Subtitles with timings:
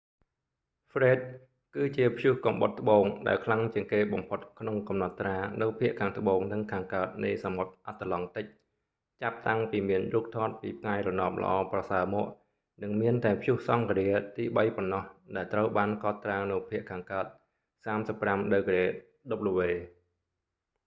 [0.91, 1.19] ហ្វ្រេដ fred
[1.75, 8.45] គឺជាព្យុះកំបុតត្បូងដែលខ្លាំងជាងគេបំផុតក្នុងកំណត់ត្រានៅភាគខាងត្បូងនិងខាងកើតនៃសមុទ្រអាត្លង់ទិច
[9.21, 12.25] ចាប់តាំងពីមានរូបថតពីផ្កាយរណបល្អប្រសើរមក
[12.83, 15.03] និងមានតែព្យុះសង្ឃរាទីបីប៉ុណ្ណោះ
[15.35, 17.25] ដែលត្រូវបានកត់ត្រានៅភាគខាងកើត
[17.85, 18.71] 35°w។